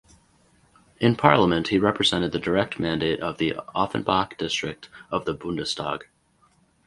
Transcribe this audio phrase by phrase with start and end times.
[0.99, 6.05] In parliament he represented the direct mandate of the Offenbach district of the Bundestag.